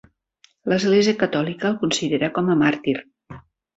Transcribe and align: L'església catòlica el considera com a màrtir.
L'església 0.71 1.13
catòlica 1.23 1.69
el 1.71 1.77
considera 1.85 2.31
com 2.39 2.51
a 2.55 2.59
màrtir. 2.63 2.97